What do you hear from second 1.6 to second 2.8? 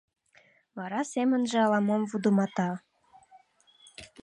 ала-мом вудымата.